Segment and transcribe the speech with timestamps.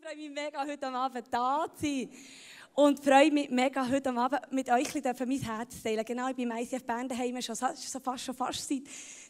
[0.00, 2.08] Ich freue mich mega, heute Abend da zu sein.
[2.74, 6.04] Und freue mich mega, heute Abend mit euch mein Herz zu teilen.
[6.06, 8.84] Genau, ich bin im ICF Bern daheim schon, so fast, schon fast seit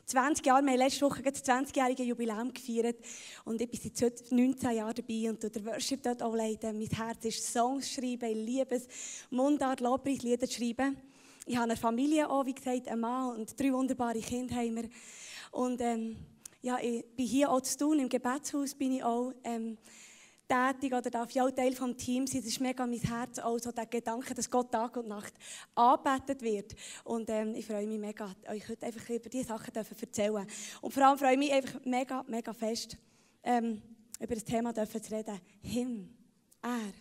[0.06, 0.64] 20 Jahren.
[0.64, 2.98] Wir haben letzte Woche das 20-jährige Jubiläum gefeiert.
[3.44, 6.78] Und ich bin seit 19 Jahren dabei und der Worship dort auch leiten.
[6.78, 8.86] Mein Herz ist Songs schreiben, ich liebe es,
[9.30, 10.96] Mundart, Lobpreis, Lieder schreiben.
[11.46, 14.88] Ich habe eine Familie auch, wie gesagt, einen Mann und drei wunderbare Kinder haben wir.
[15.50, 16.16] Und ähm,
[16.62, 19.76] ja, ich bin hier auch zu tun, im Gebetshaus bin ich auch ähm,
[20.50, 22.40] tätig oder darf ich auch Teil des Teams sein.
[22.40, 25.32] Das ist mega mein Herz, auch so der Gedanke, dass Gott Tag und Nacht
[25.74, 26.74] anbetet wird.
[27.04, 30.46] Und ähm, ich freue mich mega, euch heute einfach über diese Sachen zu erzählen.
[30.80, 32.96] Und vor allem freue ich mich einfach mega, mega fest,
[33.44, 33.80] ähm,
[34.18, 35.40] über das Thema zu reden.
[35.62, 36.08] Him,
[36.62, 36.92] er,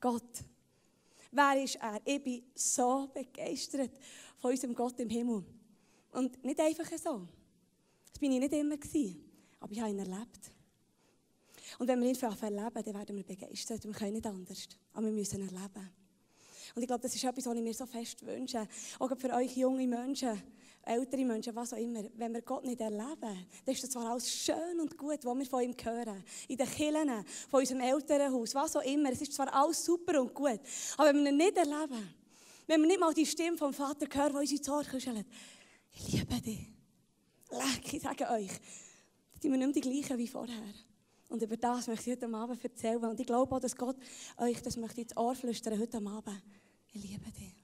[0.00, 0.44] Gott.
[1.30, 2.00] Wer ist er?
[2.04, 3.90] Ich bin so begeistert
[4.38, 5.44] von unserem Gott im Himmel.
[6.12, 7.28] Und nicht einfach so.
[8.10, 9.22] Das bin ich nicht immer gewesen,
[9.60, 10.55] aber ich habe ihn erlebt.
[11.78, 13.84] Und wenn wir ihn erleben, dann werden wir begeistert.
[13.84, 15.90] Wir können nicht anders, aber wir müssen erleben.
[16.74, 18.66] Und ich glaube, das ist etwas, was ich mir so fest wünsche.
[18.98, 20.42] Auch für euch junge Menschen,
[20.82, 22.04] ältere Menschen, was auch immer.
[22.16, 25.46] Wenn wir Gott nicht erleben, dann ist das zwar alles schön und gut, was wir
[25.46, 26.22] von ihm hören.
[26.48, 29.10] In den Kirchen, von unserem Elternhaus, was auch immer.
[29.10, 30.60] Es ist zwar alles super und gut.
[30.96, 32.14] Aber wenn wir ihn nicht erleben,
[32.66, 35.26] wenn wir nicht mal die Stimme vom Vater hören, die uns ins Ohr kuschelt,
[35.92, 36.66] ich liebe dich.
[37.50, 38.50] Leck, ich sage euch,
[39.40, 40.62] sind wir nicht die gleichen wie vorher.
[41.28, 43.04] Und über das möchte ich heute Abend erzählen.
[43.04, 43.96] Und ich glaube auch, dass Gott
[44.36, 46.42] euch das möchte ins Ohr flüstern heute Abend.
[46.92, 47.54] Ich liebe dich.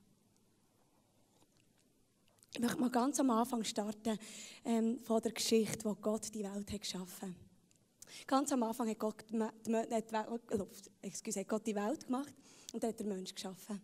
[2.54, 4.18] Ich möchte mal ganz am Anfang starten
[4.64, 8.26] ähm, von der Geschichte, wo Gott die Welt hat geschaffen hat.
[8.26, 12.34] Ganz am Anfang hat Gott die, die, die, excuse, Gott die Welt gemacht
[12.72, 13.80] und hat den Menschen geschaffen.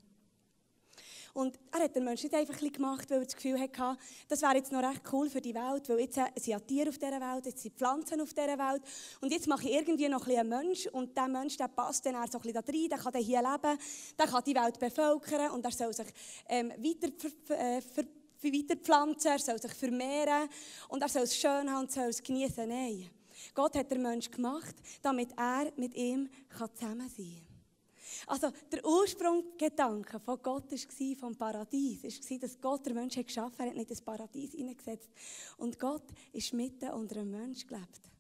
[1.39, 4.57] Und er hat den Menschen nicht einfach gemacht, weil er das Gefühl hatte, das wäre
[4.57, 7.47] jetzt noch recht cool für die Welt, weil jetzt sind ja Tiere auf dieser Welt,
[7.47, 8.83] jetzt sind Pflanzen auf dieser Welt
[9.21, 12.15] und jetzt mache ich irgendwie noch ein einen Mensch und der Mensch, der passt dann
[12.29, 13.79] so ein bisschen da rein, der kann dann hier leben,
[14.19, 16.09] der kann die Welt bevölkern und er soll sich
[16.49, 18.05] ähm, weiter ver, ver,
[18.43, 20.49] weiterpflanzen, er soll sich vermehren
[20.89, 22.69] und er soll es schön haben und soll es genießen.
[22.69, 23.09] Nein,
[23.55, 27.48] Gott hat den Menschen gemacht, damit er mit ihm zusammen sein kann.
[28.27, 32.05] Also der Ursprungsgedanke von Gott war vom Paradies.
[32.05, 35.11] Es war, dass Gott den Menschen geschaffen hat, nicht das Paradies hineingesetzt.
[35.57, 38.11] Und Gott ist mitten unter einem Menschen gelebt.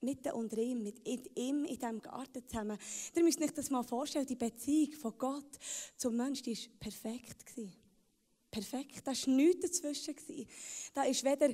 [0.00, 2.78] Mitten unter ihm, mit ihm in diesem Garten zusammen.
[3.14, 5.58] Ihr müsst euch das mal vorstellen, die Beziehung von Gott
[5.96, 7.54] zum Menschen, war perfekt.
[8.50, 9.06] Perfekt.
[9.06, 10.14] Da war nichts dazwischen.
[10.94, 11.50] Da ist weder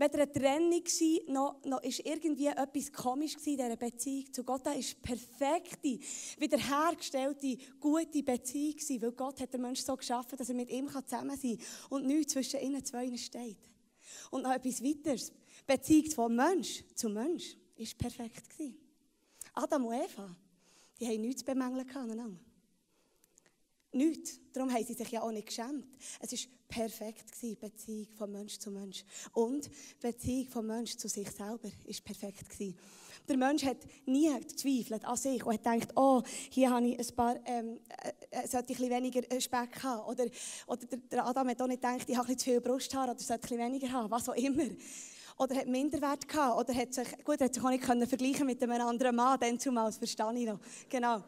[0.00, 4.64] weder eine Trennung war, noch, noch ist irgendwie etwas komisch in dieser Beziehung zu Gott.
[4.64, 5.98] Das ist perfekte,
[6.38, 10.88] wiederhergestellte, gute Beziehung gewesen, weil Gott hat den Menschen so geschaffen, dass er mit ihm
[10.88, 13.70] zusammen sein kann und nichts zwischen ihnen zwei steht.
[14.30, 15.30] Und noch etwas weiteres.
[15.30, 18.76] Die Beziehung von Mensch zu Mensch war perfekt gewesen.
[19.52, 20.36] Adam und Eva,
[20.98, 22.49] die haben nichts bemängeln aneinander.
[23.92, 24.38] Nichts.
[24.52, 25.86] Darum haben sie sich ja auch nicht geschämt.
[26.20, 29.04] Es war perfekt, die Beziehung von Mensch zu Mensch.
[29.32, 32.46] Und die Beziehung von Mensch zu sich selber war perfekt.
[33.28, 37.16] Der Mensch hat nie gezweifelt an sich und hat gedacht, oh, hier habe ich ein
[37.16, 37.80] paar, ähm,
[38.30, 40.08] äh, sollte ich ein weniger äh, Speck haben.
[40.08, 40.26] Oder,
[40.66, 43.54] oder der Adam hat auch nicht gedacht, ich habe ein zu viel Brusthaar oder sollte
[43.54, 44.64] ich weniger haben, was auch immer.
[45.38, 46.58] Oder hat Minderwert gehabt.
[46.58, 49.86] Oder hat sich, gut, hat sich auch nicht vergleichen mit einem anderen Mann, dann zumal,
[49.86, 50.60] das verstehe ich noch.
[50.88, 51.22] Genau.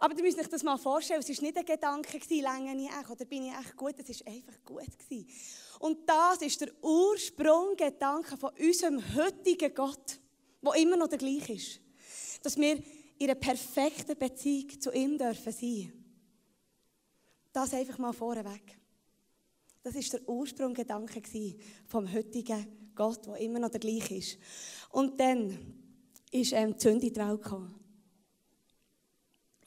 [0.00, 3.10] Aber ihr müsst euch das mal vorstellen, es war nicht ein Gedanke, länge ich echt
[3.10, 4.98] oder bin ich echt gut, es war einfach gut.
[4.98, 5.28] Gewesen.
[5.80, 10.20] Und das ist der Ursprunggedanke von unserem heutigen Gott,
[10.62, 11.80] der immer noch der gleiche ist.
[12.42, 12.76] Dass wir
[13.18, 15.92] in einer perfekten Beziehung zu ihm dürfen sein.
[17.52, 18.78] Das einfach mal vorweg.
[19.82, 21.22] Das ist der Ursprunggedanke
[21.86, 24.38] vom heutigen Gott, der immer noch der gleiche ist.
[24.90, 25.58] Und dann
[26.30, 27.77] ist ähm, die Sünde in die Welt gekommen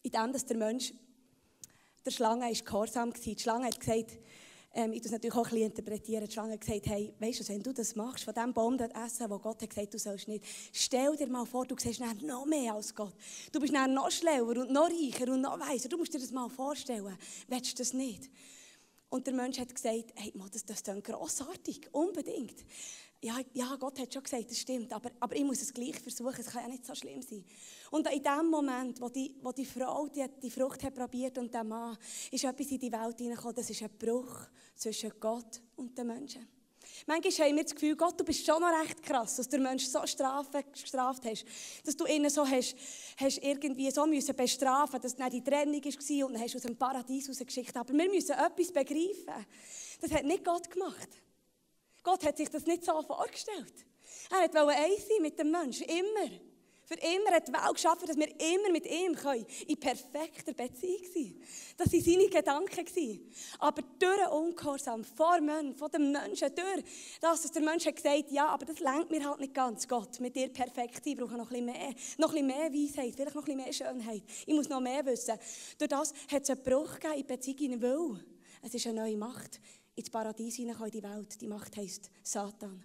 [0.03, 0.93] in dem, dass der Mensch
[2.05, 3.19] der Schlange ist gehorsam war.
[3.19, 4.17] Die Schlange hat gesagt,
[4.73, 7.61] ähm, ich das natürlich auch ein interpretieren, die Schlange hat gesagt, hey, weißt du, wenn
[7.61, 10.45] du das machst, von dem Baum dort essen, wo Gott hat gesagt, du sollst nicht,
[10.71, 13.13] stell dir mal vor, du siehst noch mehr als Gott.
[13.51, 15.89] Du bist noch schlauer und noch reicher und noch weiser.
[15.89, 17.17] Du musst dir das mal vorstellen.
[17.47, 18.29] Willst du das nicht?
[19.11, 22.65] Und der Mensch hat gesagt, hey, das, das ist grossartig, unbedingt
[23.23, 26.39] ja, ja, Gott hat schon gesagt, das stimmt, aber, aber ich muss es gleich versuchen,
[26.39, 27.45] es kann ja nicht so schlimm sein.
[27.91, 31.53] Und in dem Moment, wo die, wo die Frau die, die Frucht hat probiert und
[31.53, 31.97] der Mann,
[32.31, 36.47] ist etwas in die Welt hineingekommen, das ist ein Bruch zwischen Gott und den Menschen.
[37.07, 39.63] Manchmal haben wir das Gefühl, Gott, du bist schon noch recht krass, dass du den
[39.63, 41.45] Menschen so strafe, gestraft hast,
[41.83, 42.75] dass du ihn so hast,
[43.17, 46.63] hast irgendwie so müssen bestrafen, dass dann die Trennung war und dann hast du aus
[46.63, 47.75] dem Paradies rausgeschickt.
[47.75, 49.45] Aber wir müssen etwas begreifen.
[49.99, 51.09] Das hat nicht Gott gemacht.
[52.03, 53.73] Gott hat sich das nicht so vorgestellt.
[54.29, 56.50] Er wollte eins sein mit dem Menschen, immer.
[56.91, 61.05] Für immer hat die Welt geschaffen, dass wir immer mit ihm können, in perfekter Beziehung
[61.13, 61.41] sein.
[61.77, 63.31] Das waren seine Gedanken.
[63.59, 66.83] Aber durch den Ungehorsam, vor Menschen, von den Menschen, durch
[67.21, 69.87] das, dass der Mensch hat gesagt ja, aber das lenkt mir halt nicht ganz.
[69.87, 73.15] Gott, mit dir perfekt sein, brauche noch ein bisschen mehr, noch ein bisschen mehr Weisheit,
[73.15, 74.23] vielleicht noch ein bisschen mehr Schönheit.
[74.45, 75.37] Ich muss noch mehr wissen.
[75.77, 78.25] Durch das hat es einen Bruch gegeben in Beziehungen, weil
[78.63, 79.61] es ist eine neue Macht
[79.95, 81.41] ins Paradies hineingekommen, in die Welt.
[81.41, 82.83] Die Macht heisst Satan.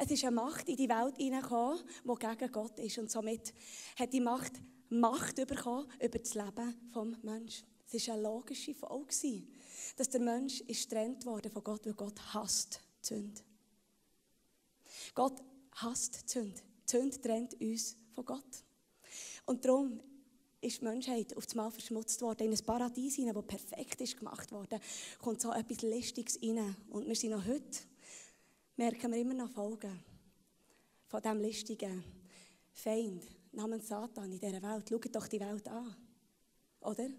[0.00, 2.98] Es ist eine Macht in die Welt hineingekommen, die gegen Gott ist.
[2.98, 3.52] Und somit
[3.98, 4.52] hat die Macht
[4.90, 7.66] Macht bekommen über das Leben des Menschen.
[7.92, 9.42] Es war eine logische Folge,
[9.96, 13.40] dass der Mensch ist getrennt wurde von Gott, weil Gott hasst Sünde.
[15.14, 15.42] Gott
[15.72, 16.34] hasst.
[16.34, 16.52] Die
[16.86, 18.64] Sünde trennt uns von Gott.
[19.46, 20.00] Und darum
[20.60, 24.80] ist die Menschheit auf einmal verschmutzt worden, in ein Paradies das perfekt ist gemacht worden,
[25.18, 26.76] kommt so etwas Listiges rein.
[26.90, 27.78] Und wir sind noch heute
[28.78, 29.98] merken wir immer noch Folgen
[31.08, 32.04] von diesem listigen
[32.72, 34.88] Feind namens Satan in dieser Welt.
[34.88, 35.96] Schaut doch die Welt an.
[36.82, 37.10] Oder?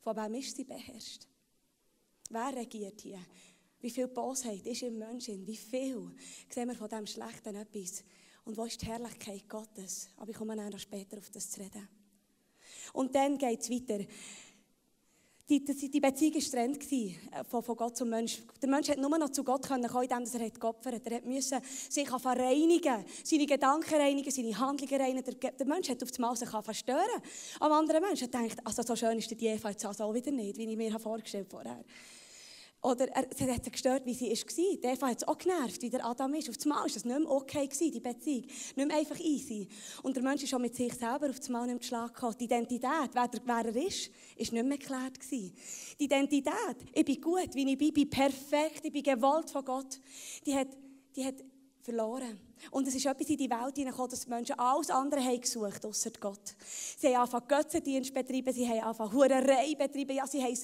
[0.00, 1.26] Von wem ist sie beherrscht?
[2.30, 3.18] Wer regiert hier?
[3.80, 5.44] Wie viel Bosheit ist im Menschen?
[5.44, 6.14] Wie viel
[6.48, 8.04] sehen wir von dem Schlechten etwas?
[8.44, 10.08] Und wo ist die Herrlichkeit Gottes?
[10.16, 11.88] Aber ich komme noch später auf das zu reden.
[12.92, 14.04] Und dann geht es weiter.
[15.52, 18.38] Die, die, die Beziehung war getrennt äh, von, von Gott zum Mensch.
[18.62, 21.06] Der Mensch hat nur noch zu Gott kommen, indem er geopfert hat.
[21.06, 21.60] Er musste
[21.90, 25.38] sich reinigen, seine Gedanken reinigen, seine Handlungen reinigen.
[25.38, 27.22] Der, der Mensch hat auf einmal sich verstören.
[27.60, 30.30] Am anderen Mensch hat gedacht, also so schön ist die Eva jetzt also auch wieder
[30.30, 31.84] nicht, wie ich mir vorgestellt habe vorher.
[32.82, 34.76] Oder er, es hat gestört, wie sie war.
[34.82, 36.50] Die Eva hat es auch genervt, wie der Adam ist.
[36.50, 38.42] Auf einmal war das nicht mehr okay, die Beziehung.
[38.42, 39.68] Nicht mehr einfach easy.
[40.02, 42.34] Und der Mensch ist auch mit sich selber auf einmal nicht mehr Schlag gekommen.
[42.40, 45.52] Die Identität, wer, wer er ist, ist nicht mehr geklärt gewesen.
[46.00, 49.64] Die Identität, ich bin gut, wie ich bin, ich bin perfekt, ich bin gewollt von
[49.64, 50.00] Gott,
[50.44, 50.68] die hat,
[51.14, 51.36] die hat
[51.82, 52.38] verloren.
[52.70, 55.84] Und es ist etwas in die Welt hineingekommen, dass die Menschen alles andere haben gesucht,
[55.84, 56.54] außer Gott.
[56.98, 60.16] Sie haben angefangen Götzendienst betrieben, sie haben angefangen Hurerei betrieben.
[60.16, 60.56] Ja, sie haben,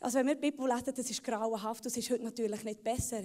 [0.00, 3.22] also wenn wir die Bibel lesen, das ist grauenhaft, das ist heute natürlich nicht besser.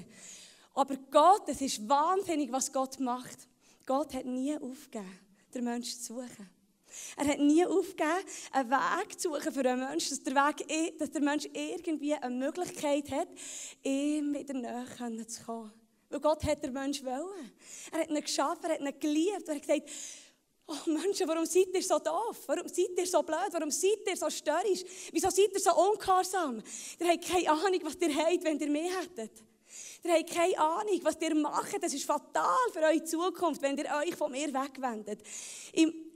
[0.73, 3.47] Aber Gott, es ist wahnsinnig, was Gott macht.
[3.85, 5.19] Gott hat nie aufgegeben,
[5.53, 6.49] den Menschen zu suchen.
[7.15, 11.11] Er hat nie aufgegeben, einen Weg zu suchen für einen Menschen, dass der, Weg, dass
[11.11, 13.27] der Mensch irgendwie eine Möglichkeit hat,
[13.83, 15.86] ihm wieder näher zu kommen.
[16.09, 17.51] Weil Gott hat den Menschen wollen.
[17.91, 19.47] Er hat ihn geschaffen, er hat ihn geliebt.
[19.47, 19.89] Er hat gesagt,
[20.67, 22.43] oh Menschen, warum seid ihr so doof?
[22.47, 23.51] Warum seid ihr so blöd?
[23.51, 24.83] Warum seid ihr so störrisch?
[25.11, 26.61] Wieso seid ihr so ungehorsam?
[26.99, 29.43] Ihr habt keine Ahnung, was ihr habt, wenn ihr mehr hättet.
[30.03, 31.83] Ihr habt keine Ahnung, was ihr macht.
[31.83, 35.21] Das ist fatal für eure Zukunft, wenn ihr euch von mir wegwendet.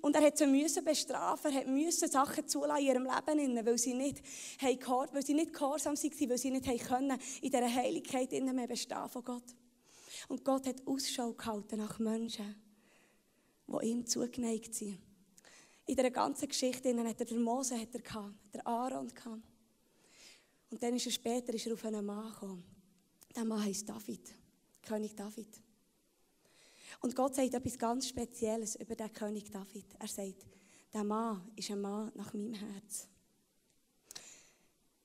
[0.02, 3.94] Und er hat sie müssen bestrafen, er musste Sachen zulassen in ihrem Leben, weil sie
[3.94, 4.24] nicht,
[4.60, 9.24] weil sie nicht gehorsam waren, weil sie nicht können, in dieser Heiligkeit mehr bestehen von
[9.24, 9.44] Gott.
[10.28, 12.56] Und Gott hat Ausschau gehalten nach Menschen,
[13.68, 15.00] die ihm zugeneigt sind.
[15.86, 19.42] In dieser ganzen Geschichte hat er den Mose, hat er gehabt, der Aaron gehabt.
[20.70, 22.64] Und dann ist er später ist er auf einen Mann gekommen.
[23.36, 24.34] Der Mann heißt David,
[24.82, 25.62] König David.
[27.02, 29.86] Und Gott sagt etwas ganz Spezielles über den König David.
[30.00, 30.46] Er sagt,
[30.94, 33.08] der Mann ist ein Mann nach meinem Herz.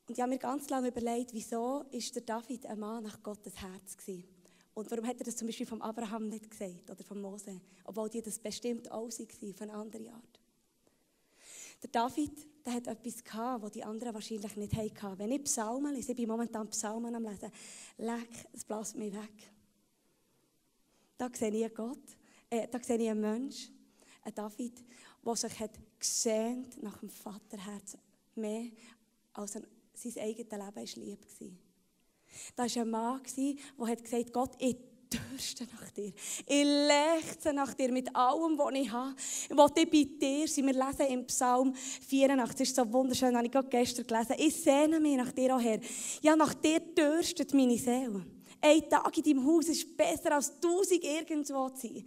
[0.06, 3.56] Und ich habe mir ganz lange überlegt, wieso ist der David ein Mann nach Gottes
[3.56, 4.35] Herz gewesen?
[4.76, 7.62] Und warum hat er das zum Beispiel vom Abraham nicht gesagt oder von Mose?
[7.84, 10.40] Obwohl die das bestimmt auch waren, auf eine andere Art.
[11.82, 15.18] Der David, der hat etwas gehabt, was die anderen wahrscheinlich nicht hatten.
[15.18, 17.50] Wenn ich Psalmen lese, ich bin momentan Psalmen am Lesen,
[17.96, 19.50] leck, es bläst mich weg.
[21.16, 22.16] Da sehe ich einen Gott,
[22.50, 23.70] äh, da sehe ich einen Mensch,
[24.24, 24.84] einen David,
[25.24, 27.96] der sich hat gesehnt nach dem Vaterherz
[28.34, 28.66] mehr
[29.32, 31.65] als ein, sein eigenes Leben war lieb war.
[32.54, 33.20] Da war ein Mann,
[33.78, 34.76] der gesagt hat, Gott, ich
[35.12, 36.12] dürste nach dir.
[36.46, 39.14] Ich lechze nach dir mit allem, was ich habe.
[39.16, 40.66] Ich will bei dir sein.
[40.66, 44.34] Wir lesen im Psalm 84, das ist so wunderschön, habe ich gerade gestern gelesen.
[44.38, 45.80] Ich sehne mich nach dir, oh Herr.
[46.22, 48.24] Ja, nach dir dürstet meine Seele.
[48.60, 52.04] Ein Tag in deinem Haus ist besser als tausend irgendwo zu sein.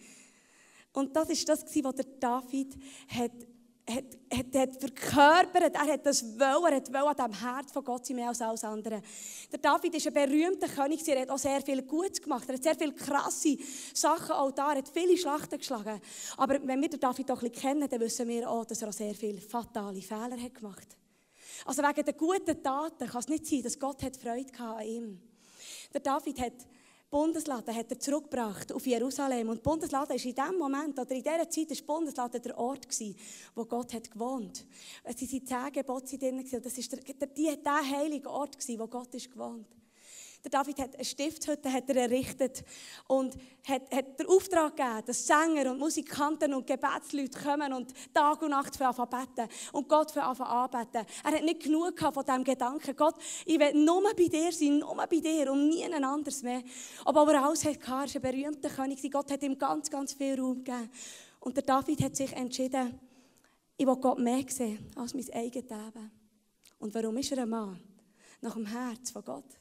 [0.94, 2.76] Und das ist das, was der David
[3.08, 3.32] hat
[3.90, 7.84] hat, hat, hat verkörpert, er hat das wollen, er hat wollen an dem Herz von
[7.84, 9.02] Gott sein, mehr als alles andere.
[9.52, 12.64] Der David ist ein berühmter König, er hat auch sehr viel Gutes gemacht, er hat
[12.64, 13.58] sehr viele krasse
[13.94, 16.00] Sachen auch da, er hat viele Schlachten geschlagen.
[16.38, 18.90] Aber wenn wir den David auch ein bisschen kennen, dann wissen wir auch, dass er
[18.90, 20.88] auch sehr viele fatale Fehler hat gemacht
[21.66, 25.22] Also wegen der guten Taten kann es nicht sein, dass Gott hat Freude an ihm.
[25.94, 26.54] Der David hat
[27.10, 29.50] Bundeslade hat er zurückgebracht auf Jerusalem.
[29.50, 33.16] Und Bundeslade ist in dem Moment, oder in dieser Zeit, ist Bundeslade der Ort gewesen,
[33.56, 34.64] wo Gott hat gewohnt.
[35.04, 38.88] Es waren zehn Gebote drin, und das der, der, der, der heilige Ort gewesen, wo
[38.88, 39.66] Gott ist gewohnt.
[40.44, 42.64] Der David hat eine Stiftshütte hat er errichtet
[43.08, 43.36] und
[43.68, 48.52] hat, hat den Auftrag gegeben, dass Sänger und Musikanten und Gebetsleute kommen und Tag und
[48.52, 51.06] Nacht für beten und Gott für anbeten.
[51.24, 53.16] Er hat nicht genug gehabt von diesem Gedanken, Gott,
[53.46, 56.64] ich will nur bei dir sein, nur bei dir und nie anders mehr.
[57.04, 60.64] Aber er alles hatte, er ein berühmter König, Gott hat ihm ganz, ganz viel Raum
[60.64, 60.90] gegeben.
[61.42, 62.98] Und der David hat sich entschieden,
[63.76, 66.12] ich will Gott mehr sehen als mein eigenes Leben.
[66.80, 67.80] Und warum ist er ein Mann?
[68.42, 69.60] Nach dem Herz von Gott.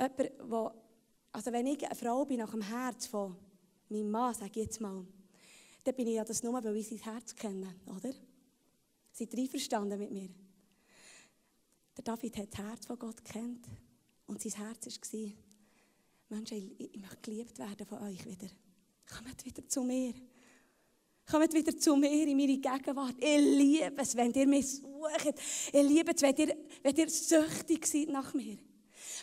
[0.00, 0.70] Jemand, wo,
[1.32, 3.36] also wenn ich eine Frau bin nach dem Herz von
[3.90, 5.04] meinem Mann, sage ich jetzt mal,
[5.84, 8.10] dann bin ich ja das nur, weil ich sein Herz kenne, oder?
[9.12, 10.30] Seid ihr einverstanden mit mir?
[11.96, 13.66] Der David hat das Herz von Gott kennt
[14.26, 15.32] und sein Herz war,
[16.30, 18.46] Menschen, ich, ich möchte geliebt werden von euch wieder.
[19.06, 20.14] Kommt wieder zu mir.
[21.28, 23.16] Kommt wieder zu mir in meine Gegenwart.
[23.18, 25.34] Ich liebe es, wenn ihr mich sucht.
[25.72, 28.56] Ich liebe es, wenn ihr, wenn ihr süchtig seid nach mir.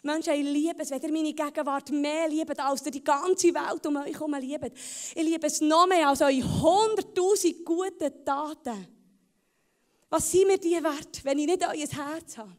[0.03, 3.85] Menschen, ich liebe es, wenn ihr meine Gegenwart mehr liebt, als ihr die ganze Welt
[3.85, 4.71] um euch herum liebt.
[5.15, 8.87] Ich liebe es noch mehr als eure hunderttausend guten Taten.
[10.09, 12.55] Was sind mir die wert, wenn ich nicht euer Herz habe?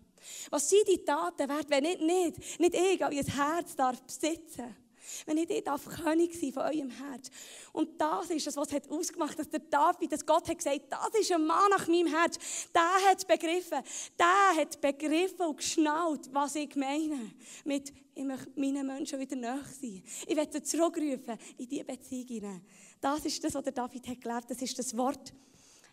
[0.51, 4.88] Was sind die Taten wert, wenn ich nicht, nicht ich euer Herz darf besitzen darf?
[5.27, 7.31] Wenn ich nicht darf König sein von eurem Herz.
[7.73, 11.21] Und das ist es, was hat ausgemacht, dass der David, dass Gott hat gesagt, das
[11.21, 12.39] ist ein Mann nach meinem Herz.
[12.75, 13.79] Der hat begriffen.
[14.19, 17.33] Der hat begriffen und geschnallt, was ich meine.
[17.65, 20.03] Mit, ich möchte meinen Menschen wieder näher sein.
[20.27, 22.63] Ich werde zurückrufen in diese Beziehung.
[23.01, 24.51] Das ist das, was der David hat gelebt.
[24.51, 25.33] Das ist das Wort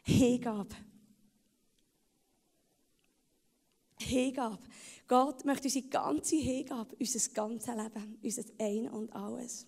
[0.04, 0.76] Hingabe.
[4.00, 4.60] Hingabe.
[5.08, 9.66] Gott möchte unsere ganze Hingabe, unser ganzes Leben, unser Ein und Alles.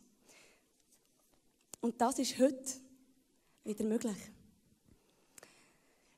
[1.81, 2.73] Und das ist heute
[3.63, 4.17] wieder möglich.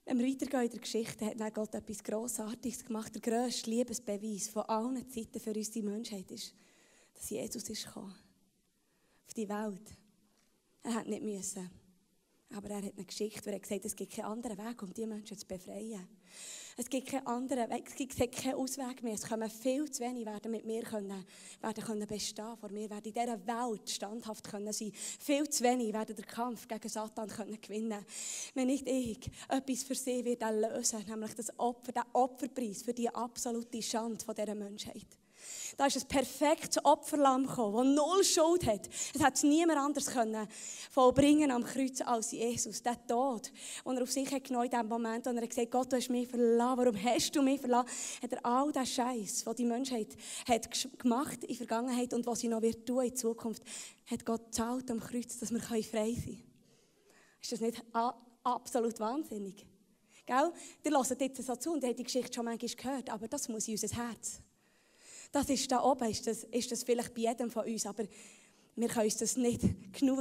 [0.05, 3.13] Wenn wir weitergehen in der Geschichte, hat Gott etwas Grossartiges gemacht.
[3.13, 6.55] Der grösste Liebesbeweis von allen Zeiten für unsere Menschheit ist,
[7.13, 8.15] dass Jesus ist gekommen.
[9.27, 9.95] Auf die Welt.
[10.81, 11.69] Er hat nicht müssen.
[12.55, 14.91] Aber er hat eine Geschichte, wo er gesagt hat, es gibt keinen anderen Weg, um
[14.93, 16.07] diese Menschen zu befreien.
[16.77, 19.13] Es gibt keinen anderen Weg, es gibt keinen Ausweg mehr.
[19.13, 21.25] Es kommen viel zu wenig, werden mit mir können,
[21.61, 24.93] werden können bestehen vor mir, werden in dieser Welt standhaft können sein.
[24.93, 28.05] Viel zu wenig werden den Kampf gegen Satan können gewinnen.
[28.53, 33.09] Wenn nicht ich etwas für sie wird lösen, nämlich das Opfer, den Opferpreis für die
[33.09, 35.18] absolute Schande dieser Menschheit.
[35.77, 38.89] Da ist ein perfektes Opferlamm gekommen, das null Schuld hat.
[39.13, 40.47] Es hat niemand anders können
[40.91, 42.83] vollbringen am Kreuz als Jesus.
[42.83, 43.51] Der Tod,
[43.85, 45.95] den er auf sich hat genommen in dem Moment, und er hat gesagt, Gott, du
[45.95, 46.77] hast mich verlassen.
[46.77, 47.89] Warum hast du mich verlassen?
[48.21, 50.17] Hat er all den Scheiß, den die Menschheit
[50.47, 50.69] hat
[50.99, 53.63] gemacht in der Vergangenheit und was sie noch wird tun in Zukunft,
[54.05, 56.43] hat Gott gezahlt am Kreuz, dass wir frei sein können.
[57.41, 57.81] Ist das nicht
[58.43, 59.65] absolut wahnsinnig?
[60.25, 60.51] Gell?
[60.83, 63.67] Ihr hört jetzt so zu und habt die Geschichte schon manchmal gehört, aber das muss
[63.67, 64.41] in unser Herz.
[65.31, 68.03] Das ist da oben, ist das, ist das vielleicht bei jedem von uns, aber
[68.75, 69.61] wir können uns das nicht
[69.99, 70.19] genug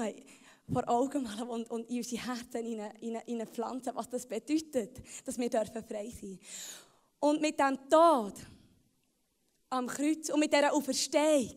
[0.70, 5.82] vor Augen malen und, und in unsere Herzen hineinpflanzen, was das bedeutet, dass wir dürfen
[5.82, 6.38] frei sein.
[7.20, 8.34] Und mit dem Tod
[9.70, 11.56] am Kreuz und mit dieser Auferstehung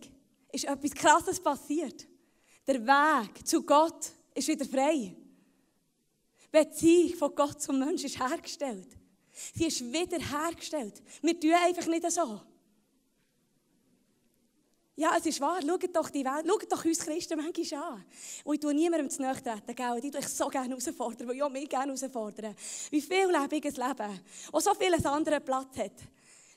[0.52, 2.08] ist etwas Krasses passiert.
[2.68, 5.16] Der Weg zu Gott ist wieder frei.
[6.52, 8.88] Beziehung von Gott zum Menschen ist hergestellt.
[9.54, 11.02] Sie ist wieder hergestellt.
[11.22, 12.42] Wir tun einfach nicht so.
[15.02, 15.60] Ja, es ist wahr.
[15.66, 18.06] Schaut doch die Welt, schaut doch uns Christen manchmal an.
[18.44, 20.00] Und ich tue niemandem zu nahe treten, gell?
[20.00, 22.56] Ich tue so gerne herausfordern, weil ich auch mich gerne herausfordern.
[22.92, 24.20] Wie viel lebiges Leben,
[24.52, 25.94] und so vieles andere Platz hat.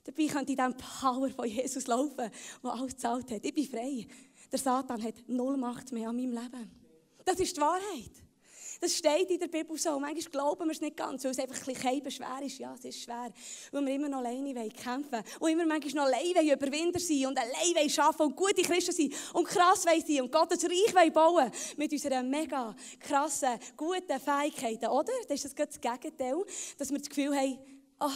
[0.05, 2.31] Dabei könnte ich dem Power von Jesus laufen,
[2.63, 3.43] der alles gezahlt hat.
[3.43, 4.07] Ich bin frei.
[4.53, 6.71] Der Satan hat null Macht mehr an meinem Leben.
[7.25, 8.24] Das ist die Wahrheit.
[8.85, 9.99] Das steht in der Bibel so.
[9.99, 12.59] manchmal glauben wir es nicht ganz, weil es einfach ein bisschen schwer ist.
[12.59, 13.33] Ja, es ist schwer.
[13.73, 15.25] Weil wir immer noch alleine kämpfen wollen.
[15.41, 19.49] Und immer manchmal noch alleine Überwinder sein und alleine arbeiten und gute Christen sein und
[19.49, 24.89] krass sein und Gottes Reich bauen mit unseren mega krassen, guten Fähigkeiten.
[24.91, 25.13] Oder?
[25.31, 26.45] Das ist das Gegenteil,
[26.77, 27.59] dass wir das Gefühl haben,
[28.01, 28.11] oh,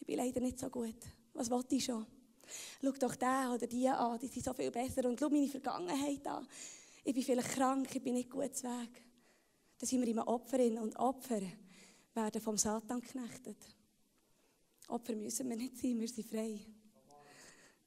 [0.00, 0.98] ich bin leider nicht so gut.
[1.32, 2.04] Was wollte ich schon?
[2.82, 5.08] Schau doch den oder die an, die sind so viel besser.
[5.08, 6.44] Und schau meine Vergangenheit an.
[7.04, 9.05] Ich bin vielleicht krank, ich bin nicht gut zu Weg.
[9.78, 11.40] Da sind wir immer Opferinnen und Opfer
[12.14, 13.58] werden vom Satan geknechtet.
[14.88, 16.60] Opfer müssen wir nicht sein, wir sind frei.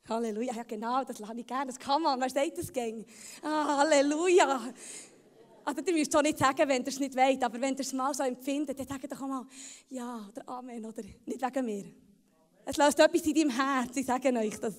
[0.08, 3.06] Halleluja, ja genau, das lasse ich gerne, das kann man, wer sagt das gäng?
[3.42, 4.74] Ah, Halleluja.
[5.64, 7.94] Also, ihr müsst es nicht sagen, wenn ihr es nicht wollt, aber wenn ihr es
[7.94, 9.46] mal so empfindet, dann sagt doch mal
[9.90, 11.86] Ja oder Amen oder nicht wegen mir.
[12.66, 14.76] Es löst etwas in deinem Herz, ich sage euch das.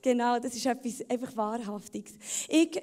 [0.00, 2.14] Genau, das ist etwas einfach Wahrhaftiges.
[2.48, 2.82] Ich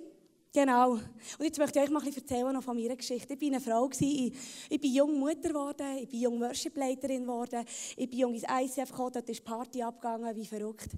[0.52, 0.94] Genau.
[0.94, 1.04] Und
[1.42, 3.34] jetzt möchte ich euch mal ein erzählen noch von meiner Geschichte.
[3.34, 4.34] Ich war eine Frau, ich,
[4.68, 7.64] ich bin jung Mutter geworden, ich bin jung Worship-Leiterin geworden,
[7.96, 10.90] ich bin jung ins ICF gekommen, dort ist Party abgegangen, wie verrückt.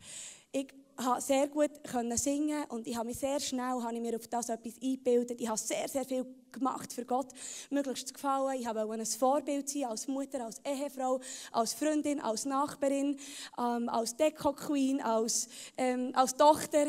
[0.54, 1.72] Ich konnte sehr gut
[2.16, 5.42] singen und ich habe mich sehr schnell habe ich mir auf das etwas eingebildet.
[5.42, 7.28] Ich habe sehr, sehr viel gemacht für Gott,
[7.70, 8.58] möglichst zu gefallen.
[8.58, 11.20] Ich wollte ein Vorbild sein als Mutter, als Ehefrau,
[11.52, 13.18] als Freundin, als Nachbarin,
[13.58, 16.88] ähm, als Deko-Queen, als, ähm, als Tochter.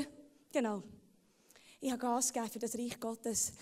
[0.53, 0.85] Genau.
[1.85, 3.53] Ich habe Gas gegeben für das Reich Gottes.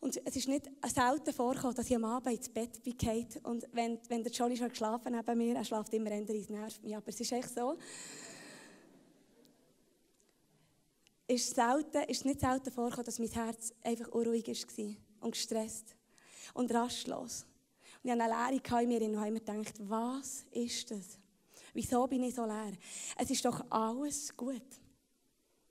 [0.00, 2.96] Und es ist nicht selten vorgekommen, dass ich am Abend ins Bett bin
[3.42, 6.82] und wenn, wenn der Johnny schon geschlafen neben mir, er schläft immer ändern, es nervt
[6.82, 7.76] mich, aber es ist echt so.
[11.26, 15.94] Ist, selten, ist nicht selten vorgekommen, dass mein Herz einfach unruhig war und gestresst
[16.54, 17.44] und rastlos.
[18.02, 21.18] Und ich hatte eine Leere in mir und habe mir gedacht, was ist das?
[21.74, 22.72] Wieso bin ich so leer?
[23.18, 24.62] Es ist doch alles gut.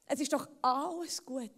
[0.05, 1.51] Es ist doch alles gut.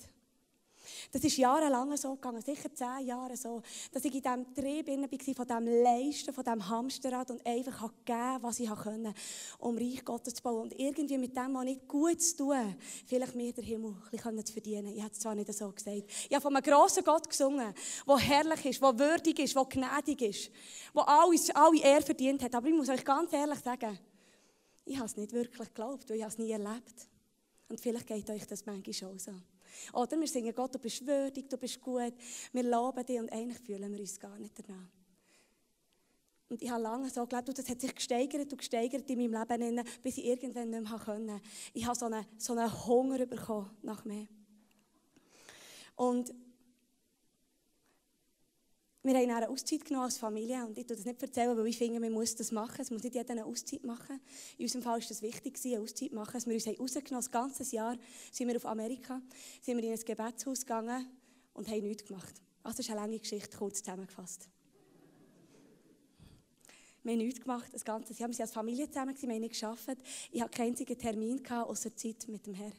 [1.12, 3.62] Das ist jahrelang so gegangen, sicher zehn Jahre so,
[3.92, 8.38] dass ich in diesem Trieb war, von diesem Leisten, von diesem Hamsterrad und einfach gegeben
[8.42, 9.14] was ich konnte,
[9.60, 10.64] um Reich Gottes zu bauen.
[10.64, 12.76] Und irgendwie mit dem, was nicht gut zu tun,
[13.06, 14.96] vielleicht mir den Himmel ein bisschen zu verdienen.
[14.96, 16.04] Ich habe es zwar nicht so gesagt.
[16.30, 17.74] Ich habe von einem grossen Gott gesungen,
[18.08, 20.52] der herrlich ist, der würdig ist, der gnädig ist,
[20.94, 22.56] der alles, alle Ehre verdient hat.
[22.56, 23.98] Aber ich muss euch ganz ehrlich sagen,
[24.86, 27.08] ich habe es nicht wirklich geglaubt, weil ich es nie erlebt
[27.68, 29.32] und vielleicht geht euch das manchmal schon so.
[29.94, 32.14] Oder wir singen Gott, du bist würdig, du bist gut,
[32.54, 34.90] wir loben dich und eigentlich fühlen wir uns gar nicht danach.
[36.48, 39.88] Und ich habe lange so geglaubt, das hat sich gesteigert und gesteigert in meinem Leben,
[40.04, 41.42] bis ich irgendwann nicht mehr konnte.
[41.74, 44.28] Ich habe so einen, so einen Hunger bekommen nach mehr.
[45.96, 46.34] Und
[49.06, 51.78] wir haben eine Auszeit genommen als Familie und ich erzähle das nicht, erzählen, weil ich
[51.78, 52.82] finde, man muss das machen.
[52.82, 54.20] Es muss nicht jeder eine Auszeit machen.
[54.58, 56.42] In unserem Fall war es wichtig, eine Auszeit zu machen.
[56.46, 57.98] Wir uns rausgenommen das ganze Jahr
[58.32, 59.22] sind wir auf Amerika,
[59.62, 61.08] sind wir in ein Gebetshaus gegangen
[61.54, 62.34] und haben nichts gemacht.
[62.64, 64.50] Also das ist eine lange Geschichte, kurz zusammengefasst.
[67.04, 68.30] Wir haben nichts gemacht, das ganze Jahr.
[68.30, 70.00] Wir waren als Familie zusammen, wir haben nicht gearbeitet.
[70.32, 72.74] Ich hatte keinen einzigen Termin, außer Zeit mit dem Herrn.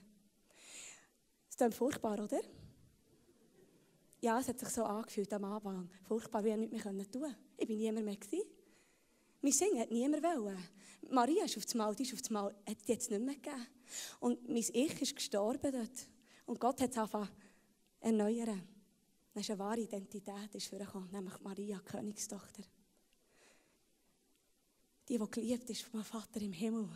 [1.46, 2.40] Das dann furchtbar, oder?
[4.20, 5.88] Ja, es hat sich so angefühlt am Anfang.
[6.06, 7.36] Furchtbar, wie ich nichts mehr tun konnte.
[7.58, 8.16] Ich war niemand mehr.
[8.16, 8.48] Gewesen.
[9.42, 10.58] Mein Singen hat niemand wollen.
[11.10, 13.34] Maria ist auf das Mal, die ist auf das Mal, hat es jetzt nicht mehr
[13.34, 13.66] gegeben.
[14.20, 16.08] Und mein Ich ist gestorben dort.
[16.46, 17.28] Und Gott hat es angefangen
[18.00, 18.62] erneuern.
[19.32, 22.62] Das ist eine wahre Identität, ist vorgekommen, nämlich Maria, Königstochter.
[25.08, 26.88] Die, die geliebt ist von meinem Vater im Himmel.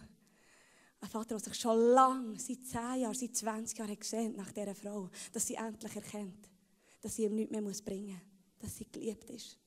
[1.00, 4.74] Ein Vater, der sich schon lange, seit 10 Jahren, seit 20 Jahren gesehen nach dieser
[4.74, 6.49] Frau, dass sie endlich erkennt
[7.00, 9.58] dass sie ihm nichts mehr bringen muss, dass sie geliebt ist.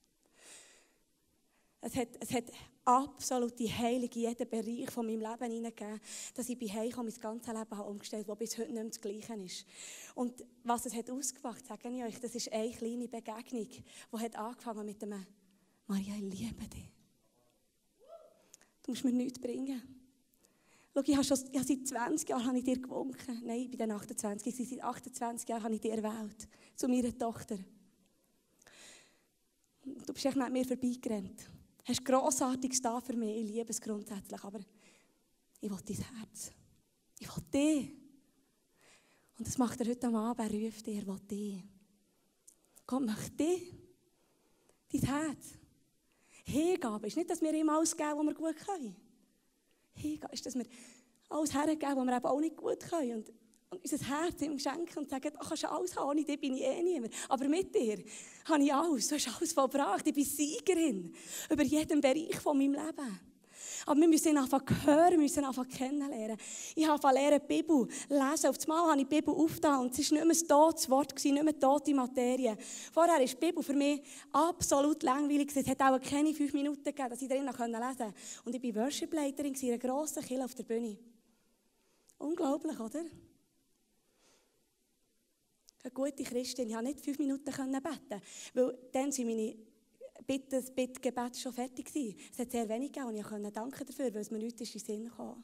[1.82, 2.46] Es hat, es hat
[2.86, 6.00] absolute Heilung in jeden Bereich von meinem Leben hineingegeben,
[6.34, 8.86] dass ich bei Hause mein ganzes Leben habe umgestellt habe, das bis heute nicht mehr
[8.86, 9.66] das Gleiche ist.
[10.16, 14.36] Und was es hat ausgemacht, sage ich euch, das ist eine kleine Begegnung, die hat
[14.36, 15.26] angefangen mit dem
[15.88, 16.90] «Maria, ich liebe dich.
[18.84, 20.03] Du musst mir nichts bringen.»
[20.94, 23.42] Schau, ich habe, schon, ich seit 20 Jahren habe ich dir gewunken.
[23.44, 24.56] Nein, ich bin dann 28.
[24.56, 26.48] Seit 28 Jahren habe ich dir erwählt.
[26.76, 27.58] Zu meiner Tochter.
[29.84, 31.40] Du bist echt nicht mir vorbeigerannt.
[31.40, 33.38] Du hast Grossartiges da für mich.
[33.38, 34.44] Ich liebe es grundsätzlich.
[34.44, 34.60] Aber
[35.60, 36.52] ich will dein Herz.
[37.18, 37.92] Ich will dich.
[39.40, 40.54] Und das macht er heute am Abend.
[40.54, 40.98] Er ruft dich.
[40.98, 41.64] Er will dich.
[42.86, 43.74] Gott möchte dich.
[44.92, 45.54] Dein Herz.
[46.46, 49.03] Hingabe ist nicht, dass wir ihm alles geben, was wir gut können
[49.96, 50.66] hingehen, ist, dass wir
[51.30, 53.16] alles hergeben, was wir eben auch nicht gut können.
[53.18, 53.30] Und,
[53.70, 56.64] und unser Herz ihm schenken und sagen, du kannst alles haben, ohne dich bin ich
[56.64, 57.14] eh niemand.
[57.30, 58.04] Aber mit dir
[58.46, 61.14] habe ich alles, du hast alles vollbracht, ich bin Siegerin
[61.50, 63.33] über jeden Bereich von meinem Leben.
[63.86, 66.38] Aber wir müssen ihn einfach hören, wir müssen ihn einfach kennenlernen.
[66.76, 68.48] Ich habe lernen, die Bibel lesen.
[68.48, 71.24] Auf einmal habe ich die Bibel aufgetan und es war nicht mehr ein totes Wort,
[71.24, 72.58] nicht mehr tote Materie.
[72.92, 75.52] Vorher war die Bibel für mich absolut langweilig.
[75.56, 78.14] Es hat auch keine fünf Minuten gegeben, dass ich darin lesen konnte.
[78.46, 80.98] Und ich war Worship-Leiterin in einer grossen Kirche auf der Bühne.
[82.18, 83.04] Unglaublich, oder?
[85.84, 86.70] Eine gute Christin.
[86.70, 88.22] Ich konnte nicht fünf Minuten beten,
[88.54, 89.54] weil dann sind meine
[90.26, 92.18] Bitte, das Bittgebet schon fertig gewesen.
[92.32, 94.68] Es hat sehr wenig gegeben und ich konnte danken dafür, weil es mir nichts in
[94.68, 95.44] den Sinn kam.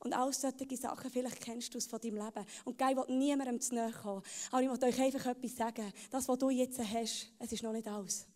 [0.00, 2.44] Und all solche Sachen, vielleicht kennst du es von deinem Leben.
[2.64, 4.22] Und Gott will niemandem zu nahe kommen.
[4.50, 5.92] Aber ich möchte euch einfach etwas sagen.
[6.10, 8.26] Das, was du jetzt hast, es ist noch nicht alles.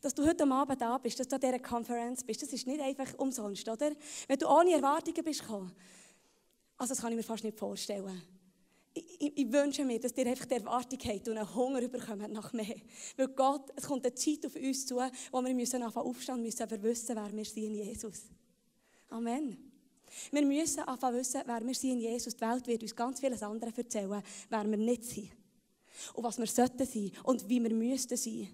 [0.00, 2.80] Dass du heute Abend da bist, dass du an dieser Konferenz bist, das ist nicht
[2.80, 3.92] einfach umsonst, oder?
[4.26, 5.72] Wenn du ohne Erwartungen bist gekommen,
[6.78, 8.22] also das kann ich mir fast nicht vorstellen
[8.96, 12.52] ich, ich, wünsche mir, dass ihr einfach die Erwartung habt und einen Hunger bekommt nach
[12.52, 12.76] mehr.
[13.16, 14.96] Weil Gott, es kommt eine Zeit auf uns zu,
[15.30, 18.22] wo wir müssen anfangen aufstehen müssen, aber wissen, wer wir sind in Jesus.
[19.10, 19.56] Amen.
[20.30, 22.34] Wir müssen anfangen wissen, wer wir sind in Jesus.
[22.34, 25.30] Die Welt wird uns ganz vieles andere erzählen, wer wir nicht sind.
[26.14, 28.48] Und was wir sollten sein und wie wir müssten sein,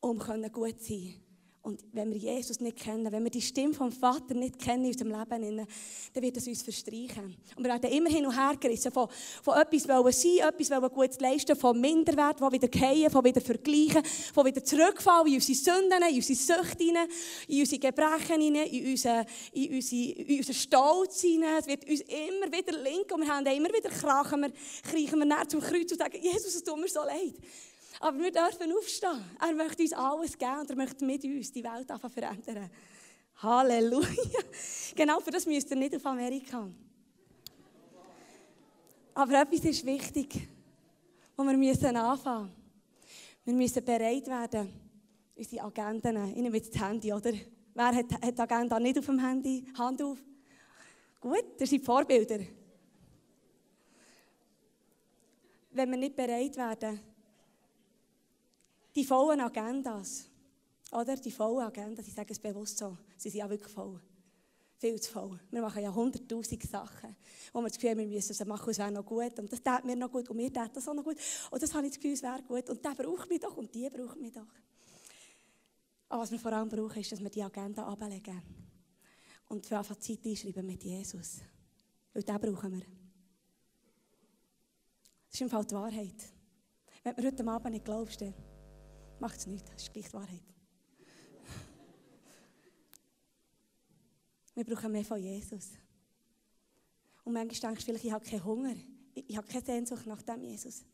[0.00, 1.14] um gut sein
[1.64, 4.90] Und wenn wir Jesus nicht kennen, wenn wir die Stimme vom Vater nicht kennen in
[4.90, 5.66] unserem Leben,
[6.12, 7.36] dann wird es uns verstreichen.
[7.54, 9.08] Und wir werden immer hin und her gerissen von,
[9.44, 13.40] von etwas wollen sein, etwas wollen gut leisten, von Minderwert, von wieder fallen, von wieder
[13.40, 14.02] vergleichen,
[14.34, 20.38] von wieder zurückfallen in unsere Sünden, in unsere Süchte in unsere Gebrechen in unsere, in
[20.38, 21.58] unseren Stolz hinein.
[21.60, 25.26] Es wird uns immer wieder linken und wir haben immer wieder krachen, wir kriechen wir
[25.26, 27.34] näher zum Kreuz und sagen, Jesus, es tut mir so leid.
[28.02, 29.24] Aber wir dürfen aufstehen.
[29.40, 32.68] Er möchte uns alles geben und er möchte mit uns die Welt verändern.
[33.36, 34.08] Halleluja.
[34.96, 36.68] Genau für das müsst ihr nicht auf Amerika.
[39.14, 40.48] Aber etwas ist wichtig,
[41.36, 42.50] wo wir müssen anfangen
[43.44, 44.68] Wir müssen bereit werden,
[45.36, 47.32] unsere Agenden, ich nehme jetzt das Handy, oder?
[47.72, 49.64] Wer hat, hat die Agenda nicht auf dem Handy?
[49.78, 50.18] Hand auf.
[51.20, 52.40] Gut, das sind Vorbilder.
[55.70, 57.11] Wenn wir nicht bereit werden,
[58.94, 60.26] die vollen Agendas,
[60.90, 61.16] oder?
[61.16, 64.00] Die vollen Agendas, ich sage es bewusst so, sie sind ja wirklich voll.
[64.76, 65.38] Viel zu voll.
[65.52, 67.14] Wir machen ja hunderttausend Sachen,
[67.52, 69.38] wo wir das Gefühl haben, wir müssen es machen, es wäre noch gut.
[69.38, 71.16] Und das tut mir noch gut und mir tut das auch noch gut.
[71.52, 72.68] Und das habe ich das Gefühl, es wäre gut.
[72.68, 74.48] Und der braucht mich doch und die braucht mich doch.
[76.08, 78.42] Aber was wir vor allem brauchen, ist, dass wir die Agenda ablegen.
[79.48, 81.38] Und für einfach Zeit einschreiben mit Jesus.
[82.12, 82.80] Weil den brauchen wir.
[82.80, 86.24] Das ist im Fall die Wahrheit.
[87.04, 88.34] Wenn du heute Abend nicht glaubst, dann
[89.22, 89.70] macht es nichts.
[89.70, 90.42] Das ist die Wahrheit.
[94.54, 95.70] Wir brauchen mehr von Jesus.
[97.24, 98.74] Und manchmal denkst du vielleicht, ich habe keinen Hunger.
[99.14, 100.84] Ich, habe keine Sehnsucht nach dem Jesus.